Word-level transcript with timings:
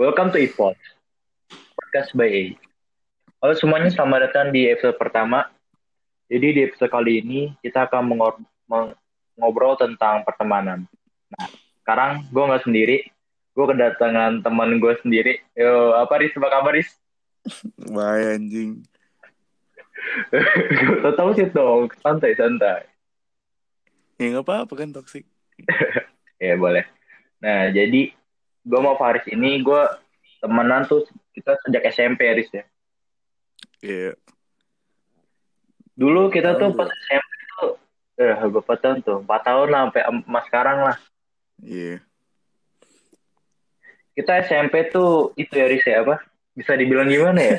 Welcome 0.00 0.32
to 0.32 0.40
iPod, 0.40 0.80
podcast 1.76 2.16
by 2.16 2.24
A. 2.32 2.44
Halo 3.44 3.52
semuanya, 3.52 3.92
selamat 3.92 4.32
datang 4.32 4.48
di 4.48 4.64
episode 4.64 4.96
pertama. 4.96 5.52
Jadi 6.24 6.56
di 6.56 6.60
episode 6.64 6.88
kali 6.88 7.20
ini 7.20 7.52
kita 7.60 7.84
akan 7.84 8.08
mengor- 8.08 8.40
meng- 8.64 8.96
ngobrol 9.36 9.76
tentang 9.76 10.24
pertemanan. 10.24 10.88
Nah, 11.28 11.52
sekarang 11.84 12.24
gue 12.32 12.48
nggak 12.48 12.64
sendiri, 12.64 12.98
gue 13.52 13.66
kedatangan 13.76 14.40
teman 14.40 14.80
gue 14.80 14.94
sendiri. 15.04 15.44
Yo, 15.52 15.92
apa 15.92 16.16
Riz? 16.16 16.32
Apa 16.32 16.48
kabar 16.48 16.72
Riz? 16.72 16.88
Bahaya 17.76 18.40
anjing. 18.40 18.80
Gak 21.04 21.12
tau 21.12 21.36
sih 21.36 21.44
dong, 21.52 21.92
santai 22.00 22.32
santai. 22.32 22.88
Ya 24.16 24.32
nggak 24.32 24.48
apa-apa 24.48 24.72
kan 24.80 24.96
toxic. 24.96 25.28
Ya 26.40 26.56
boleh. 26.56 26.88
Nah 27.44 27.68
jadi 27.68 28.16
gue 28.64 28.80
mau 28.80 28.96
Faris 29.00 29.24
ini 29.30 29.60
gue 29.64 29.82
temenan 30.40 30.88
tuh 30.88 31.04
kita 31.36 31.56
sejak 31.64 31.84
SMP 31.92 32.28
Riz 32.32 32.50
ya. 32.52 32.64
Iya. 33.80 34.12
Dulu 35.96 36.32
kita 36.32 36.56
tuh 36.56 36.72
pas 36.72 36.88
SMP 36.88 37.32
tuh, 37.56 37.72
eh 38.20 38.36
berapa 38.36 38.74
tahun 38.80 39.04
tuh? 39.04 39.20
Empat 39.24 39.40
tahun 39.44 39.68
lah 39.68 39.80
sampai 39.88 40.02
emas 40.08 40.44
sekarang 40.48 40.78
lah. 40.84 40.96
Iya. 41.60 42.00
Kita 44.16 44.32
SMP 44.44 44.88
tuh 44.92 45.32
itu 45.36 45.52
ya 45.52 45.66
Riz 45.68 45.84
ya 45.84 46.04
apa? 46.04 46.24
Bisa 46.56 46.76
dibilang 46.76 47.08
gimana 47.08 47.56
ya? 47.56 47.58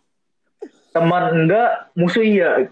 Teman 0.94 1.44
enggak, 1.44 1.92
musuh 1.92 2.24
iya. 2.24 2.66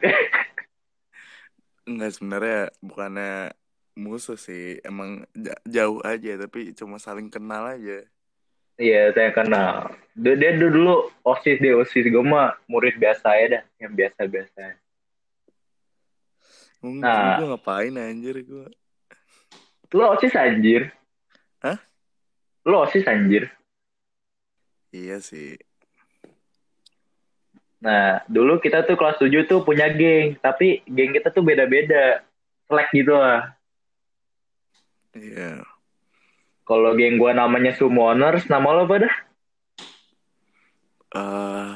Enggak 1.84 2.10
sebenarnya 2.16 2.72
bukannya 2.80 3.52
musuh 3.94 4.36
sih. 4.36 4.82
Emang 4.82 5.22
ja- 5.32 5.62
jauh 5.64 6.02
aja 6.02 6.38
tapi 6.38 6.74
cuma 6.74 6.98
saling 6.98 7.30
kenal 7.30 7.66
aja. 7.66 8.02
Iya, 8.74 9.14
saya 9.14 9.30
kenal. 9.30 9.94
Dia, 10.18 10.34
dia 10.34 10.58
dulu 10.58 11.06
OSIS 11.22 11.62
dia 11.62 11.78
OSIS 11.78 12.10
gue 12.10 12.24
mah 12.26 12.58
murid 12.66 12.98
biasa 12.98 13.30
ya 13.38 13.46
dah, 13.58 13.62
yang 13.78 13.94
biasa-biasa. 13.94 14.74
Mungkin 16.82 17.06
Nah. 17.06 17.38
gue 17.38 17.48
ngapain 17.54 17.94
anjir 17.94 18.42
gue. 18.42 18.66
Lo 19.94 20.10
OSIS 20.18 20.34
anjir. 20.34 20.90
Hah? 21.62 21.78
Lo 22.66 22.82
OSIS 22.82 23.06
anjir. 23.06 23.46
Iya 24.90 25.22
sih. 25.22 25.54
Nah, 27.78 28.26
dulu 28.26 28.58
kita 28.58 28.82
tuh 28.82 28.98
kelas 28.98 29.22
7 29.22 29.46
tuh 29.46 29.62
punya 29.62 29.86
geng, 29.92 30.34
tapi 30.42 30.82
geng 30.88 31.14
kita 31.14 31.30
tuh 31.30 31.46
beda-beda. 31.46 32.26
Selek 32.66 32.90
gitu 32.90 33.14
lah. 33.14 33.54
Iya. 35.14 35.62
Kalau 36.64 36.96
geng 36.96 37.16
gua 37.16 37.30
namanya 37.32 37.76
Summoners, 37.76 38.48
nama 38.48 38.72
lo 38.72 38.88
apa 38.88 39.04
dah? 39.04 39.14
Eh, 41.14 41.70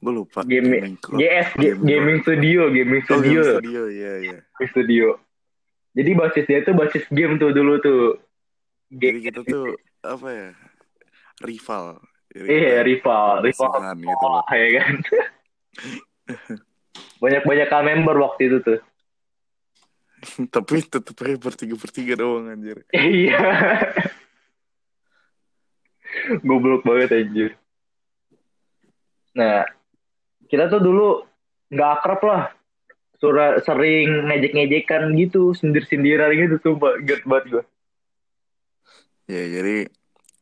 gue 0.00 0.12
lupa. 0.14 0.40
Gaming- 0.42 0.96
Club. 0.96 1.20
GS, 1.20 1.48
G- 1.54 1.76
Game 1.76 1.80
Gaming 1.84 2.18
Studio, 2.22 2.60
Gaming 2.70 3.02
Oh, 3.02 3.06
Studio. 3.06 3.40
Game 3.42 3.52
Studio, 3.60 3.82
iya. 3.90 4.12
Gaming 4.22 4.70
Studio. 4.70 5.06
Jadi 5.94 6.10
basis 6.10 6.44
dia 6.44 6.60
tuh 6.62 6.74
basis 6.74 7.04
game 7.08 7.36
tuh 7.36 7.52
dulu 7.52 7.78
tuh. 7.78 8.02
Jadi 8.88 9.18
kita 9.22 9.40
tuh 9.42 9.76
apa 10.00 10.28
ya? 10.28 10.48
Rival. 11.38 12.00
Jadi 12.30 12.46
Iya, 12.46 12.58
kita 12.58 12.82
rival, 12.82 13.28
rival 13.42 13.70
gitu 13.94 14.26
loh. 14.26 14.42
ya 14.48 14.68
kan. 14.80 14.94
Banyak-banyak 17.22 17.68
member 17.84 18.16
waktu 18.18 18.42
itu 18.48 18.58
tuh. 18.60 18.78
Tapi 20.54 20.84
tetep 20.84 21.16
aja 21.20 21.36
bertiga 21.36 21.74
bertiga 21.76 22.14
doang 22.18 22.50
anjir. 22.50 22.84
Iya. 22.90 23.40
Goblok 26.46 26.86
banget 26.86 27.10
anjir. 27.12 27.50
Nah, 29.34 29.66
kita 30.46 30.70
tuh 30.70 30.80
dulu 30.80 31.08
nggak 31.74 31.90
akrab 32.00 32.22
lah. 32.22 32.44
Sura, 33.18 33.56
sering 33.64 34.28
ngejek-ngejekan 34.28 35.16
gitu, 35.16 35.56
sindir-sindiran 35.56 36.34
gitu 36.34 36.60
tuh. 36.60 36.74
Ingat 36.76 37.22
banget 37.24 37.44
gue. 37.50 37.64
Ya 39.24 39.42
jadi 39.48 39.88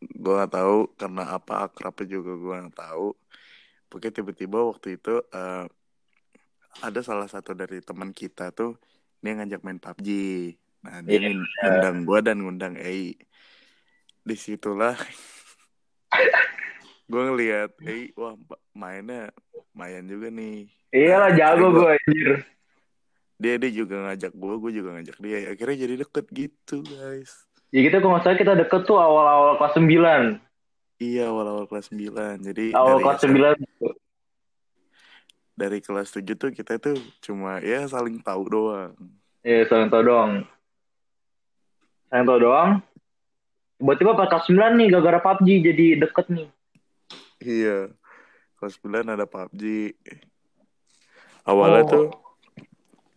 gue 0.02 0.34
gak 0.34 0.58
tahu 0.58 0.90
karena 0.98 1.38
apa 1.38 1.70
akrabnya 1.70 2.18
juga 2.18 2.34
gue 2.34 2.54
gak 2.66 2.74
tahu. 2.74 3.14
Pokoknya 3.86 4.12
tiba-tiba 4.18 4.58
waktu 4.66 4.98
itu 4.98 5.22
eh, 5.30 5.64
ada 6.82 7.00
salah 7.04 7.28
satu 7.30 7.54
dari 7.54 7.78
teman 7.84 8.10
kita 8.10 8.50
tuh 8.50 8.74
dia 9.22 9.32
ngajak 9.32 9.60
main 9.62 9.78
PUBG. 9.78 10.08
Nah 10.82 10.98
dia 11.00 11.14
Iya, 11.14 11.30
ngund- 11.30 11.46
ngundang 11.62 11.98
gue 12.02 12.18
dan 12.20 12.36
ngundang 12.38 12.74
Ei. 12.76 13.14
Di 14.20 14.34
situlah 14.34 14.98
gue 17.10 17.22
ngeliat 17.22 17.70
Ei 17.82 18.10
wah 18.14 18.34
mainnya 18.72 19.30
main 19.72 20.02
juga 20.04 20.28
nih. 20.28 20.66
Iyalah 20.90 21.30
jago 21.32 21.72
gue 21.72 21.88
anjir. 21.88 22.30
Dia 23.38 23.58
dia 23.58 23.70
juga 23.72 23.96
ngajak 24.06 24.32
gue, 24.32 24.54
gue 24.58 24.72
juga 24.72 24.90
ngajak 24.94 25.16
dia. 25.18 25.50
Akhirnya 25.50 25.76
jadi 25.78 25.94
deket 25.98 26.26
gitu 26.30 26.82
guys. 26.82 27.46
Ya 27.72 27.80
kita 27.82 27.98
kalau 27.98 28.14
nggak 28.14 28.22
salah 28.22 28.38
kita 28.38 28.52
deket 28.54 28.82
tuh 28.84 28.98
awal-awal 29.00 29.56
kelas 29.56 29.74
9. 29.78 30.38
Iya 31.00 31.24
awal-awal 31.26 31.64
kelas 31.66 31.88
9 31.90 32.38
Jadi 32.44 32.70
Awal 32.70 33.00
kelas 33.00 33.18
SMP 33.18 33.38
9. 33.40 34.01
Dari 35.52 35.78
kelas 35.84 36.10
7 36.12 36.34
tuh 36.34 36.50
kita 36.50 36.80
tuh 36.80 36.96
cuma 37.20 37.60
ya 37.60 37.84
saling 37.84 38.18
tahu 38.24 38.42
doang. 38.48 38.92
Ya, 39.42 39.66
saling 39.68 39.90
tau 39.90 40.02
doang. 40.02 40.32
Saling 42.08 42.26
tau 42.26 42.38
doang. 42.40 42.70
Tiba-tiba 43.82 44.14
pas 44.14 44.30
kelas 44.30 44.46
9 44.46 44.78
nih, 44.78 44.88
gara-gara 44.94 45.18
PUBG 45.18 45.48
jadi 45.66 45.86
deket 46.06 46.26
nih. 46.30 46.48
Iya. 47.42 47.78
Kelas 48.56 48.78
9 48.78 49.02
ada 49.10 49.26
PUBG. 49.26 49.92
Awalnya 51.42 51.82
Oh. 51.82 51.90
tuh 51.90 52.06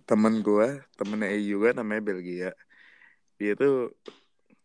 temen 0.09 0.41
gua, 0.41 0.81
temennya 0.97 1.29
E 1.29 1.45
juga 1.45 1.77
namanya 1.77 2.01
Belgia. 2.01 2.51
Dia 3.37 3.53
tuh 3.53 3.93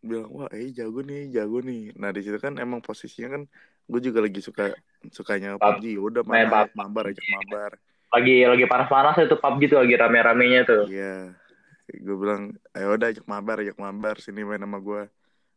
bilang, 0.01 0.33
"Wah, 0.33 0.49
eh 0.49 0.73
jago 0.73 1.05
nih, 1.05 1.29
jago 1.29 1.61
nih." 1.61 1.93
Nah, 1.93 2.09
di 2.09 2.25
situ 2.25 2.41
kan 2.41 2.57
emang 2.57 2.81
posisinya 2.81 3.37
kan 3.37 3.43
gue 3.85 4.01
juga 4.01 4.25
lagi 4.25 4.41
suka 4.41 4.73
sukanya 5.09 5.57
Pub- 5.57 5.81
PUBG. 5.81 5.97
Udah 5.97 6.21
main 6.21 6.45
PUBG. 6.45 6.77
mabar 6.77 7.03
aja 7.09 7.21
mabar. 7.25 7.71
Lagi 8.11 8.35
lagi 8.45 8.65
panas-panas 8.69 9.15
itu 9.17 9.35
PUBG 9.39 9.61
tuh, 9.73 9.79
lagi 9.81 9.95
rame-ramenya 9.97 10.61
tuh. 10.69 10.83
Iya. 10.85 11.33
Gue 11.91 12.15
bilang, 12.15 12.53
"Ayo 12.77 12.93
udah 12.95 13.09
ajak 13.09 13.25
mabar, 13.25 13.65
ajak 13.65 13.77
mabar 13.81 14.15
sini 14.21 14.45
main 14.45 14.61
sama 14.61 14.77
gua." 14.77 15.09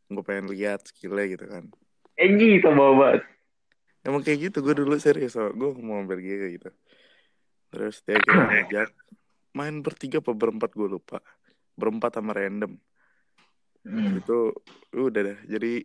Gue 0.09 0.25
pengen 0.25 0.49
lihat 0.49 0.89
skillnya 0.89 1.27
gitu 1.37 1.45
kan. 1.47 1.65
Enji 2.17 2.63
sama 2.65 2.95
banget. 2.95 3.23
Emang 4.05 4.21
kayak 4.21 4.53
gitu, 4.53 4.61
gue 4.61 4.75
dulu 4.77 4.95
serius 5.01 5.33
so. 5.35 5.49
Gue 5.53 5.73
mau 5.81 6.01
pergi 6.05 6.61
gitu. 6.61 6.71
Terus 7.73 8.05
dia 8.05 8.21
akhirnya 8.21 8.45
ngajak 8.53 8.91
main 9.55 9.77
bertiga 9.81 10.19
apa 10.21 10.33
berempat 10.35 10.71
gue 10.77 10.89
lupa. 10.89 11.19
Berempat 11.75 12.21
sama 12.21 12.37
random. 12.37 12.77
Hmm. 13.85 14.19
Itu 14.21 14.55
udah 14.95 15.23
dah. 15.35 15.39
Jadi 15.49 15.83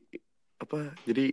apa? 0.60 0.94
Jadi 1.08 1.32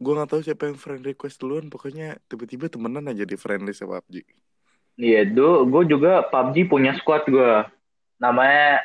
gue 0.00 0.12
nggak 0.16 0.30
tahu 0.32 0.40
siapa 0.40 0.72
yang 0.72 0.80
friend 0.80 1.04
request 1.04 1.36
duluan. 1.38 1.68
Pokoknya 1.68 2.16
tiba-tiba 2.26 2.72
temenan 2.72 3.12
aja 3.12 3.28
di 3.28 3.36
friend 3.36 3.68
list 3.68 3.84
sama 3.84 4.00
PUBG. 4.00 4.24
Iya, 5.00 5.28
do, 5.28 5.68
gue 5.68 5.92
juga 5.92 6.24
PUBG 6.32 6.72
punya 6.72 6.96
squad 6.96 7.28
gue. 7.28 7.52
Namanya 8.20 8.84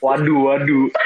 Waduh, 0.00 0.40
waduh. 0.52 0.88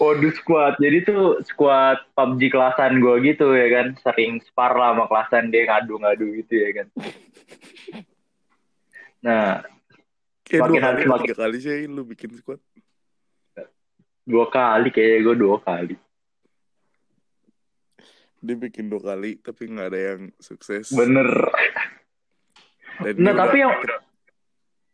Waduh 0.00 0.32
squad. 0.40 0.80
Jadi 0.80 1.04
tuh 1.04 1.44
squad 1.44 2.00
PUBG 2.16 2.48
kelasan 2.48 2.98
gue 2.98 3.14
gitu 3.28 3.52
ya 3.52 3.68
kan. 3.70 3.86
Sering 4.00 4.40
spar 4.40 4.72
lah 4.72 4.96
sama 4.96 5.04
kelasan 5.04 5.52
dia 5.52 5.68
ngadu-ngadu 5.68 6.32
gitu 6.40 6.64
ya 6.64 6.70
kan. 6.80 6.86
Nah, 9.20 9.60
Kayak 10.44 10.68
Semakin 10.68 10.76
dua 10.76 10.84
hari 10.84 11.02
tiga 11.24 11.36
kali 11.40 11.56
sih 11.56 11.88
lu 11.88 12.04
bikin 12.04 12.30
squad. 12.36 12.60
dua 14.24 14.48
kali 14.48 14.88
kayaknya 14.88 15.18
gue 15.24 15.36
dua 15.36 15.56
kali. 15.60 15.96
Dia 18.44 18.56
bikin 18.60 18.92
dua 18.92 19.00
kali, 19.00 19.40
tapi 19.40 19.72
nggak 19.72 19.88
ada 19.88 20.00
yang 20.12 20.20
sukses. 20.36 20.92
Bener. 20.92 21.48
Dan 23.00 23.16
dia 23.16 23.32
tapi 23.32 23.56
yang 23.64 23.72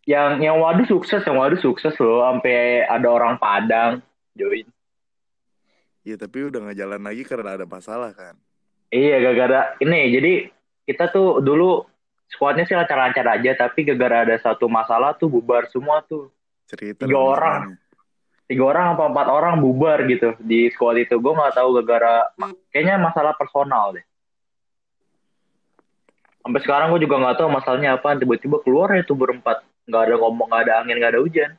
yang 0.07 0.31
yang 0.39 0.57
waduh 0.63 0.87
sukses, 0.87 1.27
yang 1.27 1.35
waduh 1.35 1.59
sukses 1.59 1.99
loh. 1.99 2.23
Sampai 2.23 2.87
ada 2.87 3.11
orang 3.11 3.43
Padang 3.43 4.07
join. 4.39 4.71
Iya, 6.07 6.17
tapi 6.17 6.47
udah 6.47 6.63
nggak 6.63 6.79
jalan 6.79 7.03
lagi 7.03 7.23
karena 7.27 7.59
ada 7.59 7.67
masalah 7.67 8.15
kan. 8.15 8.39
Iya, 8.95 9.19
gara-gara 9.19 9.75
ini. 9.83 10.15
Jadi 10.15 10.33
kita 10.87 11.11
tuh 11.11 11.43
dulu 11.43 11.85
squadnya 12.31 12.65
sih 12.65 12.79
lancar-lancar 12.79 13.27
aja, 13.35 13.67
tapi 13.67 13.83
gara-gara 13.83 14.31
ada 14.31 14.37
satu 14.39 14.71
masalah 14.71 15.19
tuh 15.19 15.27
bubar 15.27 15.67
semua 15.69 16.07
tuh. 16.07 16.31
Cerita 16.71 17.03
Tiga 17.03 17.19
orang. 17.19 17.75
Tiga 18.51 18.67
orang 18.67 18.99
apa 18.99 19.15
empat 19.15 19.27
orang 19.31 19.63
bubar 19.63 20.03
gitu 20.11 20.35
di 20.43 20.67
squad 20.75 20.99
itu. 20.99 21.15
Gue 21.23 21.39
nggak 21.39 21.55
tahu 21.55 21.79
gara-gara 21.79 22.27
kayaknya 22.75 22.99
masalah 22.99 23.31
personal 23.39 23.95
deh. 23.95 24.03
Sampai 26.43 26.59
sekarang 26.67 26.91
gue 26.91 27.07
juga 27.07 27.23
nggak 27.23 27.39
tahu 27.39 27.47
masalahnya 27.47 27.95
apa. 27.95 28.19
Tiba-tiba 28.19 28.59
keluar 28.67 28.91
tuh 29.07 29.15
berempat. 29.15 29.63
Nggak 29.87 30.03
ada 30.03 30.15
ngomong, 30.19 30.51
nggak 30.51 30.63
ada 30.67 30.73
angin, 30.83 30.99
nggak 30.99 31.13
ada 31.15 31.23
hujan. 31.23 31.51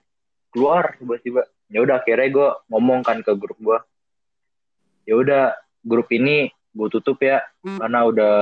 Keluar 0.52 1.00
tiba-tiba. 1.00 1.48
Ya 1.72 1.80
udah 1.80 2.04
akhirnya 2.04 2.28
gue 2.28 2.48
ngomong 2.68 3.08
kan 3.08 3.24
ke 3.24 3.32
grup 3.40 3.56
gue. 3.56 3.80
ya 5.02 5.18
udah 5.18 5.58
grup 5.82 6.08
ini 6.14 6.54
gue 6.72 6.88
tutup 6.94 7.20
ya 7.20 7.44
karena 7.60 8.00
udah 8.08 8.36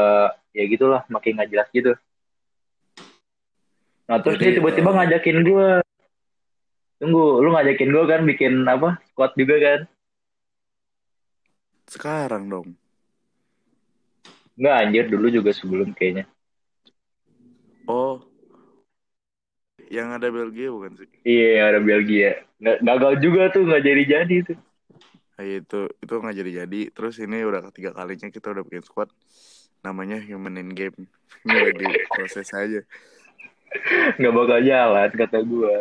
ya 0.54 0.63
gitulah 0.69 1.02
makin 1.10 1.40
nggak 1.40 1.50
jelas 1.50 1.68
gitu 1.74 1.94
nah 4.06 4.18
terus 4.22 4.38
Jadi, 4.42 4.45
dia 4.45 4.57
tiba-tiba 4.62 4.90
eh, 4.90 4.95
ngajakin 4.98 5.38
gue 5.45 5.68
tunggu 7.00 7.24
lu 7.44 7.50
ngajakin 7.54 7.90
gue 7.96 8.06
kan 8.12 8.22
bikin 8.30 8.54
apa 8.74 8.90
squad 9.12 9.31
juga 9.40 9.56
kan 9.66 9.80
sekarang 11.90 12.44
dong. 12.51 12.69
Nggak 14.60 14.75
anjir 14.81 15.06
dulu 15.13 15.28
juga 15.38 15.51
sebelum 15.56 15.90
kayaknya 15.98 16.24
Oh, 17.88 18.22
yang 19.90 20.13
ada 20.16 20.30
Belgia 20.31 20.69
bukan 20.75 20.94
sih? 21.00 21.10
iya 21.28 21.69
ada 21.72 21.80
Belgia 21.88 22.30
nggak 22.62 22.78
gagal 22.88 23.13
juga 23.24 23.42
tuh 23.54 23.62
nggak 23.68 23.84
jadi 23.88 24.04
jadi 24.13 24.36
tuh 24.48 24.57
Nah, 25.40 25.45
itu 25.48 25.78
itu 26.04 26.13
nggak 26.19 26.36
jadi 26.40 26.52
jadi. 26.66 26.80
Terus 26.95 27.16
ini 27.24 27.38
udah 27.48 27.62
ketiga 27.72 27.90
kalinya 27.95 28.28
kita 28.28 28.52
udah 28.54 28.63
bikin 28.68 28.84
squad 28.84 29.10
namanya 29.86 30.19
Human 30.19 30.60
in 30.60 30.69
Game. 30.75 30.98
Ini 31.48 31.57
lagi 31.63 31.86
proses 32.12 32.52
aja. 32.52 32.81
nggak 34.19 34.34
bakal 34.36 34.60
jalan 34.66 35.10
kata 35.13 35.38
gue 35.45 35.75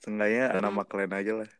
Seenggaknya 0.00 0.56
nama 0.56 0.82
kalian 0.88 1.12
aja 1.12 1.32
lah. 1.44 1.50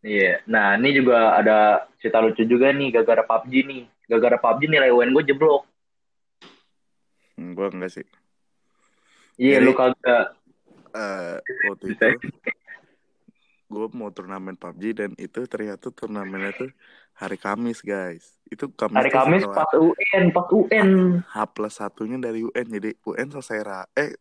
Iya, 0.00 0.40
nah 0.48 0.80
ini 0.80 0.96
juga 0.96 1.36
ada 1.36 1.84
cerita 2.00 2.24
lucu 2.24 2.42
juga 2.48 2.72
nih 2.72 2.88
gara-gara 2.90 3.22
PUBG 3.22 3.52
nih. 3.68 3.82
Gara-gara 4.08 4.36
PUBG 4.40 4.62
nilai 4.66 4.90
UN 4.90 5.12
gue 5.12 5.24
jeblok. 5.28 5.68
Hmm, 7.36 7.52
gua 7.52 7.68
enggak 7.68 8.00
sih. 8.00 8.06
Iya, 9.36 9.60
lu 9.60 9.76
kagak. 9.76 10.36
Eh, 10.90 11.36
waktu 11.70 11.94
itu 11.94 12.06
gue 13.70 13.86
mau 13.94 14.10
turnamen 14.10 14.58
PUBG 14.58 14.82
dan 14.98 15.10
itu 15.14 15.46
ternyata 15.46 15.94
turnamennya 15.94 16.50
tuh 16.58 16.70
hari 17.14 17.38
Kamis 17.38 17.78
guys. 17.86 18.34
Itu 18.50 18.74
Kamis 18.74 18.98
Hari 18.98 19.10
Kamis 19.14 19.46
pas 19.46 19.70
UN, 19.78 20.34
pas 20.34 20.48
UN. 20.50 20.90
H 21.22 21.36
plus 21.54 21.78
satunya 21.78 22.18
dari 22.18 22.42
UN 22.42 22.66
jadi 22.66 22.90
UN 23.06 23.30
selesai 23.30 23.58
ra 23.62 23.86
eh 23.94 24.18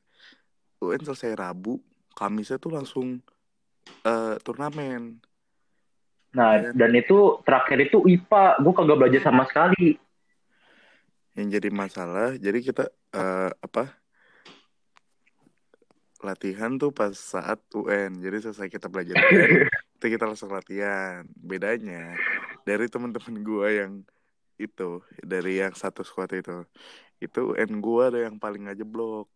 UN 0.85 1.01
selesai 1.01 1.33
Rabu 1.33 1.81
Kamisnya 2.19 2.59
tuh 2.59 2.75
langsung 2.75 3.23
eh 4.03 4.35
turnamen 4.43 5.23
Nah, 6.29 6.61
Iya. 6.61 6.77
dan 6.77 6.91
itu 6.93 7.41
terakhir 7.41 7.89
itu 7.89 8.05
IPA. 8.05 8.61
Gue 8.61 8.73
kagak 8.77 8.97
belajar 9.01 9.21
sama 9.25 9.49
sekali. 9.49 9.97
yang 11.33 11.55
jadi 11.55 11.71
masalah 11.71 12.35
jadi 12.35 12.59
kita 12.59 12.83
eh, 13.15 13.49
apa 13.63 13.95
latihan 16.19 16.75
tuh 16.75 16.91
pas 16.91 17.15
saat 17.15 17.63
UN 17.71 18.19
jadi 18.19 18.43
selesai 18.43 18.67
kita 18.67 18.91
belajar 18.91 19.15
UN 19.15 19.71
itu 19.95 20.05
kita 20.11 20.27
langsung 20.27 20.51
latihan 20.51 21.23
bedanya 21.39 22.19
dari 22.67 22.91
teman-teman 22.91 23.39
gua 23.39 23.71
yang 23.71 24.03
itu 24.59 24.99
dari 25.23 25.63
yang 25.63 25.71
satu 25.71 26.03
squad 26.03 26.35
itu 26.35 26.67
itu 27.23 27.55
UN 27.55 27.79
gua 27.79 28.11
ada 28.11 28.27
yang 28.27 28.35
paling 28.35 28.67
aja 28.67 28.83
blok 28.83 29.31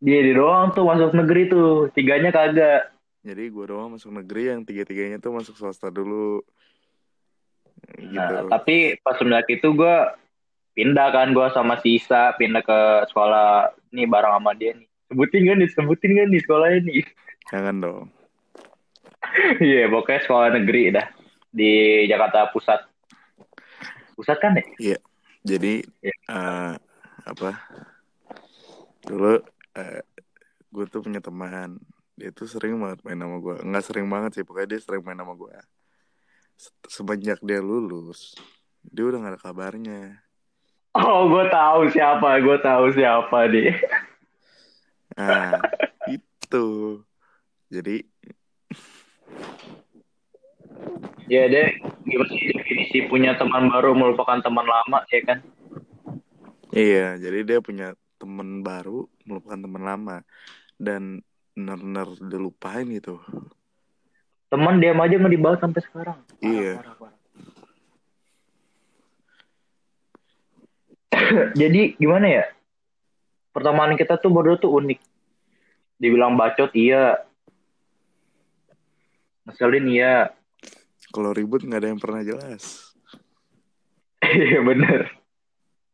Dia 0.00 0.20
di 0.24 0.32
doang 0.32 0.72
tuh 0.72 0.88
masuk 0.88 1.12
negeri 1.12 1.52
tuh. 1.52 1.92
Tiganya 1.92 2.32
kagak. 2.32 2.92
jadi 3.20 3.52
gua 3.52 3.68
doang 3.68 3.92
masuk 3.92 4.16
negeri 4.16 4.48
yang 4.48 4.64
tiga-tiganya 4.64 5.20
tuh 5.20 5.36
masuk 5.36 5.52
swasta 5.52 5.92
dulu 5.92 6.40
gitu 8.00 8.16
Nah, 8.16 8.48
tapi 8.48 8.96
pas 9.04 9.16
semenjak 9.20 9.44
itu 9.52 9.68
gue 9.76 9.96
pindah 10.72 11.08
kan 11.12 11.28
gue 11.36 11.46
sama 11.52 11.76
si 11.84 12.00
Isa 12.00 12.32
pindah 12.40 12.64
ke 12.64 12.80
sekolah 13.12 13.76
nih 13.92 14.08
bareng 14.08 14.40
sama 14.40 14.56
dia 14.56 14.72
nih. 14.72 14.88
Sebutin 15.10 15.42
kan 15.44 15.56
nih, 15.60 15.68
sebutin 15.68 16.12
kan 16.16 16.26
nih 16.32 16.40
sekolah 16.40 16.68
ini. 16.80 17.04
jangan 17.50 17.76
dong 17.82 18.06
Iya, 19.68 19.90
pokoknya 19.90 20.20
sekolah 20.24 20.48
negeri 20.56 20.82
dah 20.94 21.06
di 21.50 22.04
Jakarta 22.08 22.48
Pusat. 22.54 22.80
Pusat 24.16 24.38
kan 24.40 24.52
ya? 24.80 24.96
jadi 25.44 25.84
Iya. 26.04 26.16
eh, 26.30 26.72
apa 27.26 27.50
dulu 29.04 29.40
gue 30.70 30.84
tuh 30.86 31.00
punya 31.02 31.18
teman 31.22 31.78
dia 32.14 32.30
tuh 32.30 32.46
sering 32.46 32.76
banget 32.78 33.00
main 33.02 33.18
sama 33.18 33.36
gue 33.42 33.54
nggak 33.64 33.84
sering 33.86 34.06
banget 34.06 34.30
sih 34.38 34.44
pokoknya 34.46 34.76
dia 34.76 34.80
sering 34.82 35.02
main 35.02 35.18
sama 35.18 35.34
gue 35.34 35.52
Se- 36.60 36.74
semenjak 36.86 37.40
dia 37.42 37.58
lulus 37.64 38.36
dia 38.84 39.04
udah 39.08 39.18
gak 39.24 39.32
ada 39.36 39.40
kabarnya 39.40 40.00
Oh, 40.90 41.30
gue 41.30 41.46
tahu 41.54 41.86
siapa, 41.94 42.42
gue 42.42 42.58
tahu 42.66 42.90
siapa 42.90 43.46
nih. 43.46 43.70
nah 45.14 45.62
itu 46.06 46.66
jadi 47.70 48.02
Ya 51.30 51.46
deh, 51.46 51.70
gimana 52.10 52.26
sih 52.34 52.50
definisi 52.50 53.06
punya 53.06 53.38
teman 53.38 53.70
baru 53.70 53.94
melupakan 53.94 54.42
teman 54.42 54.66
lama, 54.66 55.06
ya 55.14 55.22
kan? 55.22 55.38
iya 56.74 57.14
jadi 57.22 57.38
dia 57.46 57.58
punya 57.62 57.94
teman 58.20 58.60
baru 58.60 59.08
melupakan 59.24 59.56
teman 59.56 59.82
lama 59.82 60.16
dan 60.76 61.24
benar-benar 61.56 62.08
dilupain 62.20 62.84
gitu 62.92 63.18
Teman 64.50 64.82
diam 64.82 64.98
aja 64.98 65.14
nggak 65.14 65.30
dibahas 65.30 65.62
sampai 65.62 65.78
sekarang. 65.78 66.18
Parah, 66.26 66.42
Iya. 66.42 66.74
parah, 66.82 66.94
parah. 66.98 67.18
Jadi 71.60 71.94
gimana 71.94 72.26
ya? 72.26 72.44
Pertemanan 73.54 73.94
kita 73.94 74.18
tuh 74.18 74.34
berdua 74.34 74.58
tuh 74.58 74.74
unik. 74.74 74.98
Dibilang 76.02 76.34
bacot 76.34 76.74
iya. 76.74 77.22
Ngeselin 79.46 79.86
iya. 79.86 80.34
kalau 81.14 81.30
ribut 81.34 81.62
nggak 81.66 81.80
ada 81.82 81.90
yang 81.90 81.98
pernah 81.98 82.22
jelas 82.22 82.94
Iya 84.26 84.62
bener. 84.62 85.19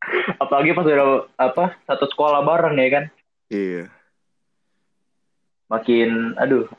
Apalagi 0.43 0.73
pas 0.73 0.87
udah 0.87 1.27
apa 1.37 1.75
satu 1.87 2.07
sekolah 2.11 2.41
bareng 2.47 2.77
ya 2.79 2.89
kan. 2.91 3.05
iya 3.51 3.85
Makin 5.67 6.39
aduh 6.39 6.71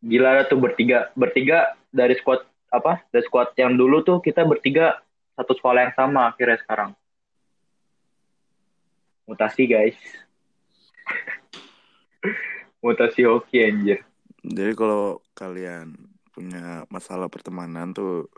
gila 0.00 0.46
tuh 0.48 0.56
bertiga 0.56 1.12
bertiga 1.12 1.76
dari 1.92 2.16
squad 2.16 2.46
apa 2.70 3.02
dari 3.10 3.26
squad 3.26 3.52
yang 3.58 3.74
dulu 3.74 4.00
tuh 4.06 4.18
kita 4.22 4.46
bertiga 4.46 5.02
satu 5.34 5.52
sekolah 5.58 5.90
yang 5.90 5.94
sama 5.96 6.30
akhirnya 6.30 6.58
sekarang. 6.62 6.90
Mutasi 9.26 9.66
guys. 9.66 9.98
Mutasi 12.82 13.26
hoki 13.26 13.62
anjir. 13.62 14.02
Jadi 14.40 14.72
kalau 14.72 15.20
kalian 15.36 15.96
punya 16.32 16.88
masalah 16.88 17.28
pertemanan 17.28 17.92
tuh 17.92 18.32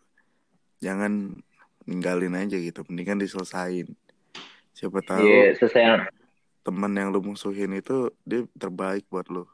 jangan 0.82 1.38
ninggalin 1.86 2.34
aja 2.34 2.58
gitu, 2.58 2.82
mendingan 2.90 3.22
diselesain. 3.22 3.86
Siapa 4.72 4.98
tahu 5.04 5.22
Iya, 5.22 5.56
selesai 5.60 6.08
teman 6.62 6.94
yang 6.94 7.10
lu 7.10 7.20
musuhin 7.20 7.74
itu 7.74 8.10
dia 8.22 8.46
terbaik 8.54 9.04
buat 9.10 9.26
lu. 9.28 9.44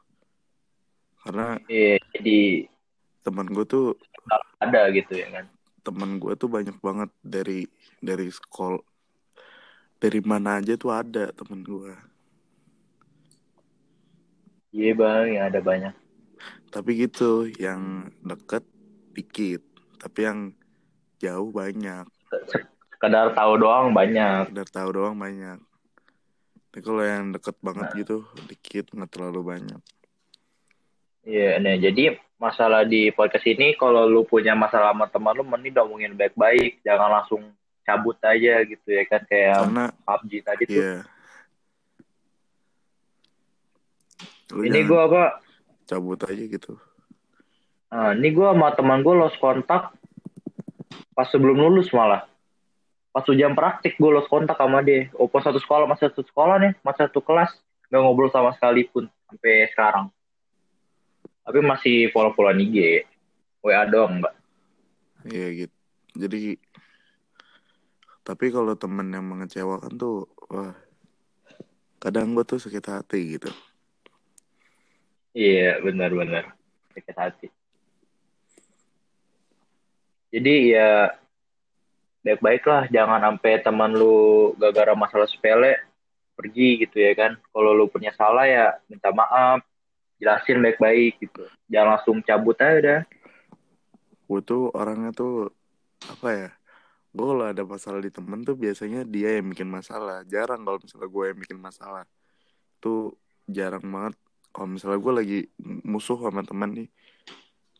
Karena 1.25 1.59
iya, 1.67 1.97
jadi 2.15 2.69
teman 3.25 3.49
gue 3.49 3.65
tuh 3.67 3.97
ada 4.61 4.87
gitu 4.93 5.13
ya 5.19 5.27
kan. 5.29 5.45
teman 5.79 6.21
gue 6.21 6.33
tuh 6.37 6.47
banyak 6.51 6.75
banget 6.79 7.09
dari 7.23 7.65
dari 7.99 8.29
sekolah 8.29 8.83
dari 9.99 10.19
mana 10.23 10.63
aja 10.63 10.79
tuh 10.79 10.95
ada 10.95 11.33
teman 11.35 11.59
gue. 11.65 11.91
Iya 14.69 14.93
bang, 14.95 15.25
ya 15.33 15.41
ada 15.49 15.59
banyak. 15.59 15.93
Tapi 16.69 16.89
gitu 17.03 17.49
yang 17.57 18.07
deket 18.21 18.63
dikit, 19.17 19.65
tapi 19.97 20.19
yang 20.29 20.39
jauh 21.19 21.49
banyak. 21.51 22.05
Sekedar 22.99 23.31
tahu 23.31 23.63
doang 23.63 23.95
banyak. 23.95 24.51
Udah 24.51 24.67
tahu 24.67 24.89
doang 24.91 25.15
banyak. 25.15 25.55
Tapi 26.67 26.79
kalau 26.83 26.99
yang 26.99 27.31
deket 27.31 27.55
banget 27.63 27.87
gitu 27.95 28.27
dikit 28.51 28.91
nggak 28.91 29.07
terlalu 29.07 29.55
banyak. 29.55 29.79
Iya, 31.23 31.63
nah 31.63 31.79
jadi 31.79 32.19
masalah 32.35 32.83
di 32.83 33.07
podcast 33.15 33.47
ini 33.47 33.79
kalau 33.79 34.03
lu 34.03 34.27
punya 34.27 34.51
masalah 34.51 34.91
sama 34.91 35.07
teman 35.07 35.31
lu 35.31 35.47
mending 35.47 35.79
ngomongin 35.79 36.11
baik-baik, 36.19 36.83
jangan 36.83 37.23
langsung 37.23 37.55
cabut 37.87 38.19
aja 38.19 38.67
gitu 38.67 38.87
ya 38.91 39.03
kan 39.07 39.23
kayak 39.23 39.63
Karena 39.63 39.85
PUBG 40.03 40.31
tadi 40.43 40.63
tuh. 40.67 40.75
ya 40.75 40.95
lu 44.51 44.61
Ini 44.65 44.79
gua 44.85 45.07
apa? 45.07 45.23
cabut 45.87 46.19
aja 46.27 46.43
gitu. 46.43 46.75
Nah, 47.89 48.11
ini 48.11 48.29
gua 48.29 48.53
sama 48.53 48.75
teman 48.75 49.01
gua 49.01 49.25
lost 49.25 49.39
kontak 49.41 49.95
pas 51.15 51.27
sebelum 51.31 51.57
lulus 51.57 51.89
malah. 51.95 52.29
Pas 53.09 53.25
ujian 53.25 53.57
praktik 53.57 53.97
gue 53.97 54.11
lost 54.13 54.29
kontak 54.29 54.57
sama 54.57 54.85
dia. 54.85 55.09
Opo 55.17 55.41
satu 55.41 55.57
sekolah, 55.57 55.89
masih 55.89 56.13
satu 56.13 56.21
sekolah 56.25 56.61
nih, 56.61 56.73
masih 56.85 57.09
satu 57.09 57.19
kelas. 57.25 57.51
Gak 57.89 58.01
ngobrol 58.05 58.29
sama 58.29 58.53
sekali 58.53 58.85
pun 58.85 59.09
sampai 59.25 59.65
sekarang. 59.73 60.13
Tapi 61.41 61.59
masih 61.65 62.13
follow-followan 62.13 62.61
IG. 62.61 63.05
WA 63.65 63.83
doang, 63.89 64.21
Mbak. 64.21 64.33
Iya 65.27 65.47
gitu. 65.65 65.75
Jadi 66.15 66.41
tapi 68.23 68.53
kalau 68.53 68.77
temen 68.77 69.09
yang 69.09 69.25
mengecewakan 69.25 69.97
tuh 69.97 70.29
wah 70.53 70.77
kadang 71.97 72.37
gue 72.37 72.45
tuh 72.45 72.61
sakit 72.61 72.85
hati 72.85 73.35
gitu. 73.35 73.49
Iya, 75.33 75.81
benar-benar. 75.81 76.53
Sakit 76.93 77.15
hati. 77.17 77.47
Jadi 80.29 80.77
ya 80.77 81.09
baik-baik 82.25 82.63
lah 82.67 82.83
jangan 82.91 83.19
sampai 83.23 83.63
teman 83.63 83.91
lu 83.95 84.51
gara-gara 84.59 84.93
masalah 84.95 85.27
sepele 85.27 85.79
pergi 86.35 86.87
gitu 86.87 86.97
ya 86.99 87.11
kan. 87.15 87.35
Kalau 87.51 87.71
lu 87.75 87.91
punya 87.91 88.15
salah 88.15 88.47
ya 88.47 88.75
minta 88.87 89.11
maaf, 89.11 89.63
jelasin 90.19 90.63
baik-baik 90.63 91.19
gitu. 91.19 91.43
Jangan 91.67 91.99
langsung 91.99 92.17
cabut 92.23 92.55
aja 92.59 92.79
udah. 92.79 93.01
gue 94.29 94.45
tuh 94.45 94.69
orangnya 94.77 95.09
tuh 95.09 95.49
apa 96.05 96.27
ya 96.29 96.49
gue 97.09 97.25
kalau 97.25 97.45
ada 97.49 97.65
masalah 97.65 97.97
di 97.97 98.13
temen 98.13 98.45
tuh 98.45 98.53
biasanya 98.53 99.01
dia 99.01 99.41
yang 99.41 99.49
bikin 99.49 99.65
masalah 99.65 100.21
jarang 100.29 100.61
kalau 100.61 100.77
misalnya 100.77 101.09
gue 101.09 101.23
yang 101.25 101.39
bikin 101.41 101.57
masalah 101.57 102.05
tuh 102.77 103.17
jarang 103.49 103.81
banget 103.89 104.13
kalau 104.53 104.69
misalnya 104.69 104.99
gue 105.01 105.13
lagi 105.17 105.39
musuh 105.81 106.21
sama 106.21 106.45
teman 106.45 106.77
nih 106.77 106.89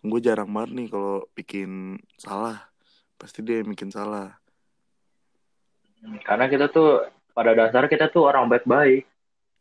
gue 0.01 0.19
jarang 0.25 0.50
banget 0.50 0.72
nih 0.74 0.88
kalau 0.89 1.22
bikin 1.38 2.01
salah 2.17 2.58
pasti 3.19 3.43
dia 3.43 3.59
yang 3.59 3.69
bikin 3.75 3.91
salah. 3.91 4.31
Karena 6.23 6.47
kita 6.47 6.71
tuh 6.71 7.03
pada 7.35 7.51
dasar 7.51 7.91
kita 7.91 8.07
tuh 8.07 8.23
orang 8.23 8.47
baik-baik. 8.47 9.03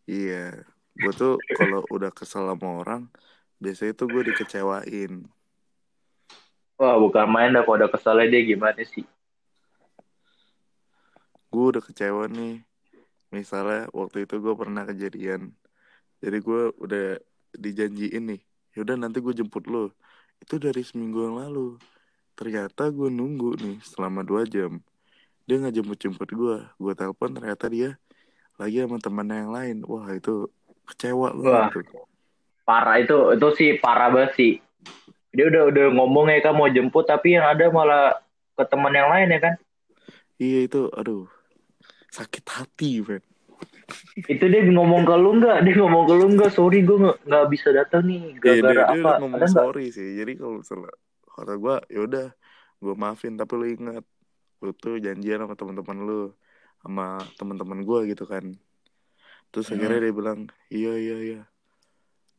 iya. 0.06 0.62
Gue 0.98 1.14
tuh 1.14 1.38
kalau 1.54 1.82
udah 1.94 2.10
kesel 2.10 2.46
sama 2.46 2.68
orang 2.82 3.06
biasanya 3.58 3.94
tuh 3.98 4.06
gue 4.06 4.22
dikecewain. 4.30 5.26
Wah 6.78 6.94
bukan 6.94 7.26
main 7.26 7.50
dah 7.54 7.66
kalau 7.66 7.82
udah 7.82 7.90
keselnya 7.90 8.30
dia 8.30 8.42
gimana 8.46 8.82
sih. 8.86 9.02
gue 11.48 11.64
udah 11.74 11.82
kecewa 11.82 12.30
nih. 12.30 12.62
Misalnya 13.34 13.90
waktu 13.90 14.24
itu 14.24 14.38
gue 14.38 14.54
pernah 14.54 14.86
kejadian. 14.86 15.50
Jadi 16.22 16.38
gue 16.38 16.62
udah 16.78 17.18
dijanjiin 17.58 18.24
nih 18.34 18.40
yaudah 18.76 18.94
nanti 18.94 19.18
gue 19.18 19.34
jemput 19.34 19.64
lo 19.66 19.90
itu 20.38 20.54
dari 20.60 20.86
seminggu 20.86 21.26
yang 21.26 21.36
lalu 21.40 21.74
ternyata 22.38 22.86
gue 22.94 23.10
nunggu 23.10 23.58
nih 23.58 23.76
selama 23.82 24.22
dua 24.22 24.46
jam 24.46 24.78
dia 25.42 25.58
nggak 25.58 25.74
jemput 25.74 25.98
jemput 25.98 26.30
gue 26.30 26.56
gue 26.62 26.92
telepon 26.94 27.34
ternyata 27.34 27.66
dia 27.66 27.98
lagi 28.54 28.78
sama 28.78 29.02
temannya 29.02 29.36
yang 29.42 29.50
lain 29.50 29.76
wah 29.82 30.06
itu 30.14 30.46
kecewa 30.86 31.34
Wah. 31.34 31.66
banget 31.68 31.82
tuh. 31.82 32.06
Parah 32.62 32.96
itu 33.00 33.16
itu 33.32 33.48
sih 33.56 33.70
parah 33.80 34.12
banget 34.12 34.32
sih. 34.36 34.52
Dia 35.32 35.48
udah 35.48 35.72
udah 35.72 35.86
ngomong 35.92 36.28
ya 36.30 36.38
kan 36.40 36.54
mau 36.54 36.68
jemput 36.68 37.08
tapi 37.08 37.34
yang 37.34 37.48
ada 37.48 37.68
malah 37.72 38.20
ke 38.54 38.64
teman 38.68 38.92
yang 38.92 39.08
lain 39.08 39.28
ya 39.34 39.40
kan. 39.40 39.54
iya 40.38 40.64
itu 40.70 40.86
aduh 40.94 41.26
sakit 42.14 42.44
hati 42.46 43.02
men 43.02 43.22
Itu 44.28 44.44
dia 44.46 44.60
ngomong 44.68 45.02
ke 45.08 45.14
lu 45.16 45.40
nggak? 45.40 45.64
Dia 45.64 45.74
ngomong 45.80 46.04
ke 46.06 46.14
lu 46.14 46.26
nggak? 46.36 46.50
Sorry 46.52 46.84
gue 46.84 46.98
nggak 47.24 47.46
bisa 47.48 47.72
datang 47.72 48.04
nih. 48.04 48.36
Iya, 48.36 48.36
dia, 48.36 48.40
Gara-gara 48.62 48.82
dia 48.84 48.84
apa? 48.84 49.00
udah 49.00 49.16
ngomong 49.24 49.38
Ada 49.40 49.48
sorry 49.48 49.86
sih 49.88 50.08
jadi 50.20 50.32
kalau 50.36 50.60
misalnya 50.60 50.92
kata 51.38 51.54
gue 51.54 51.76
yaudah 51.94 52.28
gue 52.78 52.94
maafin 52.98 53.38
tapi 53.38 53.52
lu 53.54 53.66
ingat 53.70 54.04
lu 54.58 54.70
tuh 54.74 54.98
janjian 54.98 55.42
sama 55.42 55.54
teman-teman 55.54 55.98
lu 56.02 56.20
sama 56.82 57.22
teman-teman 57.38 57.78
gue 57.82 58.00
gitu 58.14 58.26
kan 58.26 58.54
terus 59.54 59.70
Hmm. 59.70 59.78
akhirnya 59.78 60.10
dia 60.10 60.14
bilang 60.14 60.38
iya 60.68 60.94
iya 60.98 61.16
iya 61.22 61.40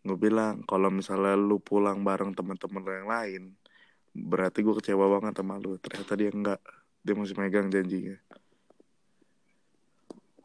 gue 0.03 0.17
bilang 0.19 0.63
kalau 0.63 0.91
misalnya 0.91 1.35
lu 1.35 1.59
pulang 1.59 2.03
bareng 2.03 2.35
teman-teman 2.35 2.83
yang 2.87 3.07
lain 3.07 3.43
berarti 4.15 4.63
gue 4.63 4.75
kecewa 4.79 5.19
banget 5.19 5.39
sama 5.39 5.59
lu 5.59 5.75
ternyata 5.79 6.13
dia 6.15 6.29
enggak 6.31 6.59
dia 7.03 7.13
masih 7.15 7.35
megang 7.39 7.71
janjinya 7.71 8.19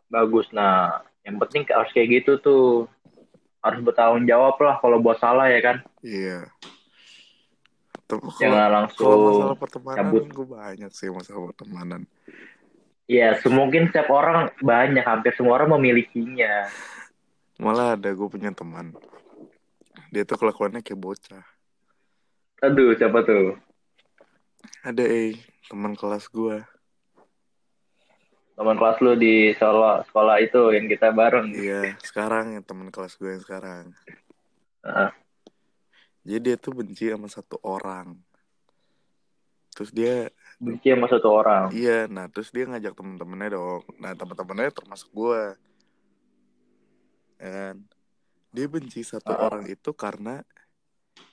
Bagus. 0.04 0.46
Nah, 0.54 1.02
yang 1.26 1.42
penting 1.42 1.66
harus 1.74 1.90
kayak 1.90 2.22
gitu 2.22 2.38
tuh. 2.38 2.86
Harus 3.58 3.82
bertanggung 3.82 4.28
jawab 4.30 4.54
lah 4.62 4.78
kalau 4.78 5.02
buat 5.02 5.18
salah 5.18 5.50
ya 5.50 5.58
kan. 5.58 5.76
iya 6.06 6.46
Tem- 6.62 6.83
Jangan 8.06 8.28
kalau 8.36 8.68
langsung 8.70 9.20
masalah 9.24 9.56
pertemanan 9.56 9.98
cabut. 10.12 10.24
gue 10.28 10.46
banyak 10.46 10.90
sih 10.92 11.08
masalah 11.08 11.40
pertemanan 11.50 12.02
Ya, 13.04 13.36
semungkin 13.36 13.92
setiap 13.92 14.08
orang 14.08 14.48
banyak, 14.64 15.04
hampir 15.04 15.36
semua 15.36 15.60
orang 15.60 15.76
memilikinya. 15.76 16.72
malah 17.54 17.94
ada 17.94 18.10
gue 18.10 18.28
punya 18.28 18.50
teman 18.50 18.90
dia 20.10 20.22
tuh 20.22 20.34
kelakuannya 20.34 20.80
kayak 20.80 20.98
bocah 20.98 21.44
Aduh, 22.60 22.96
siapa 22.96 23.22
tuh? 23.22 23.54
ada 24.82 25.04
eh 25.04 25.36
teman 25.68 25.94
kelas 25.94 26.26
gue 26.28 26.64
Teman 28.54 28.78
kelas 28.78 29.02
lu 29.02 29.18
di 29.18 29.50
sekolah, 29.50 30.06
sekolah 30.06 30.36
itu 30.38 30.62
yang 30.70 30.86
kita 30.86 31.10
bareng. 31.10 31.50
iya 31.50 31.98
sekarang 32.00 32.54
yang 32.54 32.62
teman 32.62 32.86
kelas 32.88 33.18
gue 33.18 33.34
yang 33.34 33.42
sekarang 33.42 33.90
Heeh. 34.86 35.10
Jadi 36.24 36.40
dia 36.40 36.56
tuh 36.56 36.72
benci 36.72 37.12
sama 37.12 37.28
satu 37.28 37.60
orang 37.60 38.16
terus 39.76 39.90
dia 39.92 40.30
benci 40.56 40.88
sama 40.88 41.06
satu 41.10 41.28
orang. 41.28 41.68
iya 41.74 42.08
nah 42.08 42.26
terus 42.32 42.48
dia 42.48 42.64
ngajak 42.64 42.96
temen-temennya 42.96 43.60
dong 43.60 43.82
nah 44.00 44.16
temen-temennya 44.16 44.70
termasuk 44.72 45.12
gue 45.12 45.42
ya 47.38 47.50
kan 47.52 47.76
dia 48.54 48.66
benci 48.70 49.02
satu 49.04 49.34
Heeh. 49.34 49.44
orang 49.44 49.64
itu 49.68 49.90
karena 49.92 50.40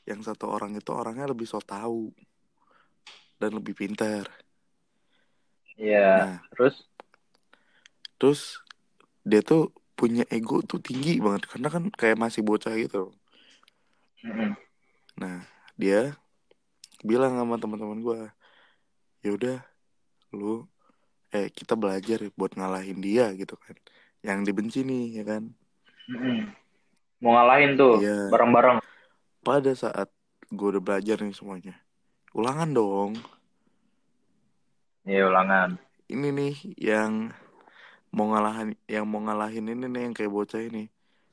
yang 0.10 0.20
satu 0.26 0.50
orang 0.50 0.74
itu 0.76 0.90
orangnya 0.92 1.30
lebih 1.30 1.46
so 1.46 1.62
tahu 1.62 2.12
dan 3.40 3.56
lebih 3.56 3.74
pintar 3.74 4.28
Iya. 5.82 6.10
nah 6.14 6.38
Terus 6.54 6.76
terus 8.22 8.42
dia 9.26 9.42
tuh 9.42 9.74
punya 9.98 10.26
ego 10.30 10.62
tuh 10.66 10.82
tinggi 10.82 11.18
banget 11.22 11.46
karena 11.50 11.70
kan 11.70 11.84
kayak 11.94 12.18
masih 12.18 12.42
bocah 12.42 12.74
gitu 12.74 13.14
mm-mm. 14.26 14.54
Nah 15.16 15.44
dia 15.76 16.16
bilang 17.02 17.36
sama 17.36 17.58
teman-teman 17.58 18.00
gue 18.00 18.20
yaudah 19.22 19.60
lu 20.32 20.66
eh 21.30 21.48
kita 21.50 21.74
belajar 21.74 22.22
buat 22.34 22.54
ngalahin 22.54 23.00
dia 23.00 23.32
gitu 23.34 23.56
kan 23.56 23.76
yang 24.22 24.44
dibenci 24.44 24.84
nih 24.84 25.22
ya 25.22 25.24
kan 25.26 25.44
Mm-mm. 26.10 26.52
mau 27.20 27.38
ngalahin 27.38 27.74
tuh 27.74 28.02
Iya. 28.02 28.30
bareng-bareng. 28.30 28.78
pada 29.42 29.72
saat 29.74 30.10
gue 30.48 30.68
udah 30.78 30.84
belajar 30.84 31.18
nih 31.18 31.34
semuanya 31.34 31.76
ulangan 32.32 32.70
dong 32.70 33.12
Iya 35.02 35.34
ulangan. 35.34 35.82
ini 36.08 36.28
nih 36.30 36.56
yang 36.78 37.34
mau 38.12 38.28
ngalahin 38.30 38.76
yang 38.86 39.08
mau 39.08 39.24
ngalahin 39.24 39.66
ini 39.66 39.86
nih 39.88 40.02
yang 40.06 40.14
kayak 40.14 40.30
bocah 40.30 40.62
ini 40.62 40.92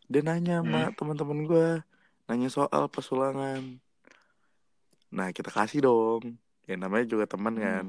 dia 0.08 0.22
nanya 0.24 0.62
sama 0.64 0.88
teman-teman 0.94 1.44
gue 1.44 1.68
nanya 2.28 2.48
soal 2.48 2.86
pas 2.86 3.06
ulangan 3.08 3.62
nah 5.08 5.28
kita 5.28 5.48
kasih 5.48 5.80
dong 5.80 6.36
ya 6.62 6.76
namanya 6.76 7.08
juga 7.08 7.24
teman 7.24 7.56
kan 7.56 7.86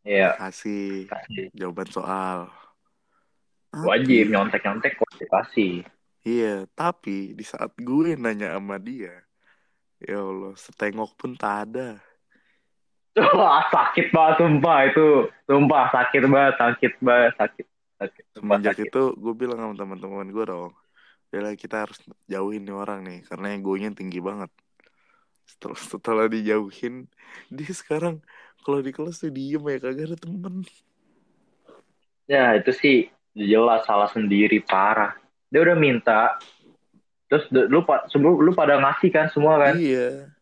Iya. 0.00 0.38
kasih 0.38 1.06
Kasih. 1.06 1.50
jawaban 1.52 1.88
soal 1.88 2.46
Wajib 3.76 4.08
Tapi- 4.22 4.32
nyontek-nyontek 4.32 4.92
kok 4.94 5.10
dikasih. 5.18 5.84
Iya, 6.22 6.64
tapi 6.72 7.36
di 7.36 7.44
saat 7.44 7.76
gue 7.76 8.16
nanya 8.16 8.56
sama 8.56 8.78
dia, 8.78 9.20
ya 9.98 10.16
Allah, 10.16 10.56
setengok 10.56 11.12
pun 11.12 11.36
tak 11.36 11.68
ada. 11.68 12.00
Wah 13.36 13.68
sakit 13.68 14.10
banget 14.10 14.34
sumpah 14.40 14.78
itu. 14.86 15.08
Sumpah 15.44 15.84
sakit 15.90 16.20
banget, 16.24 16.54
sakit 16.56 16.92
banget, 16.98 17.32
sakit. 17.36 17.66
Sakit. 17.96 18.24
Sumpah 18.32 18.56
Semenjak 18.56 18.74
sakit. 18.74 18.88
itu 18.88 19.02
gue 19.12 19.34
bilang 19.34 19.58
sama 19.58 19.74
teman-teman 19.74 20.26
gue 20.26 20.44
dong, 20.46 20.72
ya 21.30 21.52
kita 21.58 21.86
harus 21.86 21.98
jauhin 22.30 22.64
nih 22.64 22.76
orang 22.76 23.00
nih, 23.02 23.20
karena 23.26 23.56
egonya 23.56 23.90
tinggi 23.92 24.22
banget. 24.22 24.50
Setelah, 25.46 25.78
setelah 25.78 26.26
dijauhin, 26.26 27.06
dia 27.50 27.72
sekarang 27.74 28.18
kalau 28.66 28.82
di 28.82 28.90
kelas 28.90 29.22
tuh 29.22 29.30
diem 29.30 29.62
ya 29.62 29.78
kagak 29.78 30.14
ada 30.14 30.16
temen. 30.18 30.66
Ya 32.26 32.58
itu 32.58 32.74
sih 32.74 32.96
jelas 33.36 33.86
salah 33.86 34.10
sendiri 34.10 34.58
parah. 34.66 35.14
Dia 35.46 35.62
udah 35.62 35.78
minta, 35.78 36.34
terus 37.30 37.46
lu 37.52 37.86
sebelum 38.10 38.42
lu 38.42 38.50
pada 38.50 38.82
ngasih 38.82 39.10
kan 39.14 39.30
semua 39.30 39.62
kan. 39.62 39.78
Iya, 39.78 40.34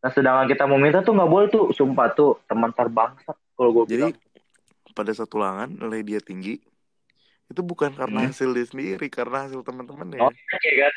Nah 0.00 0.10
sedangkan 0.10 0.48
kita 0.48 0.64
mau 0.64 0.80
minta 0.80 1.04
tuh 1.04 1.12
nggak 1.12 1.30
boleh 1.30 1.48
tuh, 1.52 1.64
sumpah 1.76 2.08
tuh 2.16 2.40
teman 2.48 2.72
terbangsat 2.72 3.36
kalau 3.52 3.70
gue 3.76 3.84
jadi 3.84 4.08
bilang. 4.08 4.16
pada 4.96 5.12
satu 5.12 5.36
ulangan 5.36 5.68
nilai 5.68 6.00
dia 6.00 6.20
tinggi, 6.24 6.56
itu 7.50 7.60
bukan 7.66 7.90
karena 7.98 8.18
Hmm. 8.24 8.28
hasil 8.30 8.54
dia 8.54 8.66
sendiri, 8.66 9.06
karena 9.10 9.50
hasil 9.50 9.60
teman-temannya. 9.66 10.22
Nyontek 10.22 10.62
ya 10.62 10.74
kan, 10.86 10.94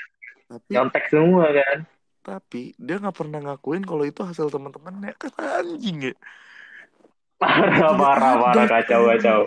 Tapi 0.54 0.70
nyontek 0.70 1.04
semua 1.10 1.46
kan. 1.50 1.78
tapi 2.24 2.72
dia 2.80 2.96
nggak 3.04 3.18
pernah 3.20 3.40
ngakuin 3.44 3.84
kalau 3.84 4.08
itu 4.08 4.24
hasil 4.24 4.48
teman-temannya 4.48 5.12
kan 5.22 5.34
anjing 5.60 6.14
ya. 6.14 6.16
Parah, 7.42 7.92
parah, 7.92 8.34
parah, 8.40 8.64
ada. 8.64 8.72
kacau, 8.80 9.02
kacau. 9.12 9.40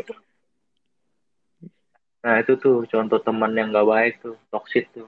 Nah 2.27 2.43
itu 2.43 2.53
tuh 2.59 2.85
contoh 2.91 3.23
teman 3.23 3.55
yang 3.55 3.71
nggak 3.73 3.87
baik 3.87 4.13
tuh, 4.21 4.35
toxic 4.51 4.91
tuh. 4.93 5.07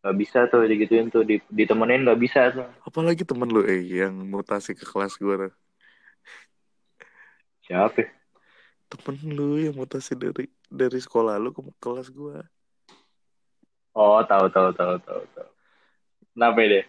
Gak 0.00 0.16
bisa 0.16 0.48
tuh 0.48 0.64
digituin 0.64 1.12
tuh, 1.12 1.28
di- 1.28 1.44
ditemenin 1.52 2.08
gak 2.08 2.16
bisa 2.20 2.48
tuh. 2.56 2.64
Apalagi 2.88 3.20
temen 3.20 3.48
lu 3.52 3.60
eh 3.68 3.84
yang 3.84 4.16
mutasi 4.32 4.72
ke 4.72 4.84
kelas 4.88 5.16
gue 5.20 5.34
tuh. 5.48 5.52
Siapa? 7.68 8.19
Ya? 8.90 8.98
Temen 8.98 9.16
lu 9.36 9.62
yang 9.62 9.74
mutasi 9.78 10.18
dari 10.18 10.50
dari 10.66 10.98
sekolah 10.98 11.38
lu 11.38 11.54
ke 11.54 11.62
kelas 11.78 12.10
gue. 12.10 12.42
Oh 13.94 14.18
tahu 14.26 14.46
tahu 14.50 14.70
tahu 14.74 14.94
tahu 15.06 15.22
tahu. 15.34 15.50
Kenapa 16.34 16.60
deh? 16.66 16.84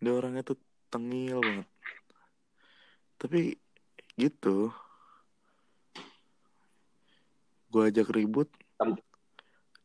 dia 0.00 0.12
orangnya 0.12 0.44
tuh 0.44 0.58
tengil 0.92 1.40
banget 1.40 1.68
tapi 3.16 3.56
gitu 4.20 4.70
gue 7.72 7.82
ajak 7.88 8.08
ribut 8.12 8.48
Tem- 8.76 9.00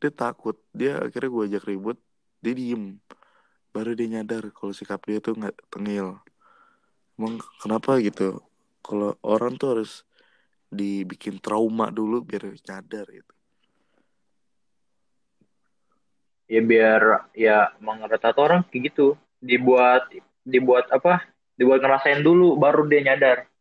dia 0.04 0.12
takut 0.12 0.60
dia 0.76 1.00
akhirnya 1.00 1.30
gue 1.32 1.44
ajak 1.48 1.64
ribut 1.68 1.98
dia 2.44 2.54
diem 2.54 3.00
baru 3.72 3.96
dia 3.96 4.20
nyadar 4.20 4.52
kalau 4.52 4.76
sikap 4.76 5.00
dia 5.08 5.24
tuh 5.24 5.34
nggak 5.40 5.56
tengil 5.72 6.20
emang 7.16 7.40
kenapa 7.64 7.98
gitu 8.04 8.44
kalau 8.84 9.16
orang 9.24 9.56
tuh 9.56 9.80
harus 9.80 10.04
dibikin 10.72 11.36
trauma 11.44 11.92
dulu 11.92 12.24
biar 12.24 12.48
nyadar 12.48 13.06
gitu. 13.12 13.34
Ya 16.48 16.62
biar 16.64 17.02
ya 17.36 17.76
rata 18.08 18.32
orang 18.40 18.64
kayak 18.72 18.96
gitu. 18.96 19.20
Dibuat 19.44 20.08
dibuat 20.48 20.88
apa? 20.88 21.28
Dibuat 21.60 21.84
ngerasain 21.84 22.24
dulu 22.24 22.56
baru 22.56 22.88
dia 22.88 23.04
nyadar. 23.04 23.52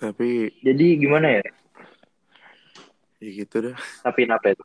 Tapi 0.00 0.50
jadi 0.64 0.86
gimana 0.98 1.38
ya? 1.40 1.44
Ya 3.20 3.30
gitu 3.44 3.56
dah. 3.70 3.76
Tapi 4.04 4.28
kenapa 4.28 4.52
itu? 4.52 4.64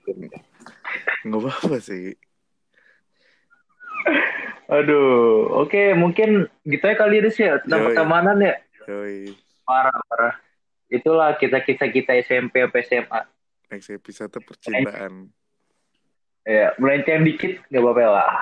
Nggak 1.28 1.40
apa-apa 1.44 1.78
sih. 1.84 2.16
Aduh 4.70 5.50
oke 5.64 5.96
mungkin 5.96 6.46
gitu 6.68 6.84
ya 6.84 6.96
kali 6.96 7.24
ini 7.24 7.30
sih 7.32 7.48
ya. 7.48 7.60
Tentang 7.64 7.84
Yoi. 7.84 7.88
pertemanan 7.92 8.38
ya 8.44 8.56
Yoi. 8.90 9.38
parah 9.70 10.02
parah 10.10 10.34
itulah 10.90 11.38
kita 11.38 11.62
kita 11.94 12.18
SMP 12.26 12.66
sampai 12.66 12.82
SMA 12.82 13.22
next 13.70 13.94
episode 13.94 14.34
percintaan 14.42 15.30
ya 16.42 16.74
melenceng 16.82 17.22
dikit 17.22 17.62
nggak 17.70 17.86
apa-apa 17.86 18.06
lah 18.10 18.34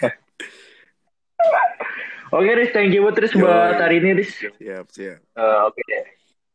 oke 2.40 2.48
Riz 2.48 2.72
thank 2.72 2.96
you 2.96 3.04
buat 3.04 3.20
Riz 3.20 3.36
buat 3.36 3.76
hari 3.76 4.00
ini 4.00 4.24
Riz 4.24 4.32
siap 4.56 4.88
siap 4.88 5.20
Eh, 5.34 5.60
oke 5.68 5.82
deh. 5.84 6.04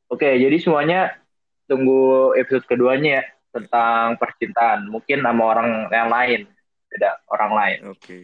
Oke, 0.10 0.42
jadi 0.42 0.58
semuanya 0.58 1.22
tunggu 1.70 2.34
episode 2.34 2.66
keduanya 2.66 3.22
ya 3.22 3.24
tentang 3.54 4.18
percintaan. 4.18 4.90
Mungkin 4.90 5.22
sama 5.22 5.54
orang 5.54 5.86
yang 5.94 6.10
lain, 6.10 6.40
beda 6.90 7.22
orang 7.30 7.52
lain. 7.54 7.78
oke 7.94 8.18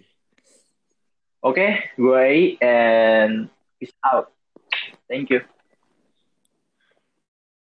Oke, 1.45 1.93
gue 1.93 2.21
I 2.25 2.57
and 2.57 3.53
peace 3.77 3.93
out. 4.01 4.33
Thank 5.09 5.29
you. 5.29 5.41